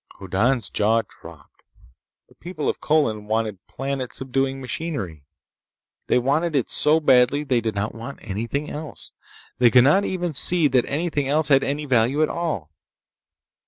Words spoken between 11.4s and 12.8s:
had any value at all.